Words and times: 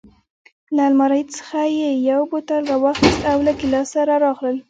له 0.75 0.83
المارۍ 0.89 1.21
څخه 1.35 1.61
یې 1.79 1.89
یو 2.09 2.21
بوتل 2.31 2.61
راواخیست 2.71 3.21
او 3.31 3.37
له 3.45 3.51
ګیلاس 3.59 3.87
سره 3.95 4.13
راغلل. 4.25 4.57